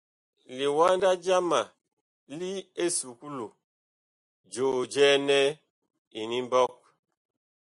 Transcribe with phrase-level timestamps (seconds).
[0.57, 1.61] Liwanda jama
[2.39, 2.51] li
[2.83, 3.47] esuklu,
[4.53, 5.39] joo jɛɛ nɛ
[6.19, 6.73] Inimɓɔg.